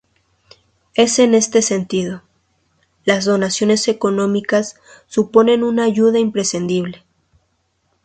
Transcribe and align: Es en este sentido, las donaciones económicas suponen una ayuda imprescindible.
Es 0.95 1.19
en 1.19 1.35
este 1.35 1.61
sentido, 1.61 2.23
las 3.05 3.25
donaciones 3.25 3.87
económicas 3.87 4.75
suponen 5.05 5.63
una 5.63 5.83
ayuda 5.83 6.17
imprescindible. 6.17 7.03